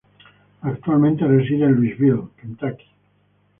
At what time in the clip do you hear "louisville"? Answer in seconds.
1.75-2.29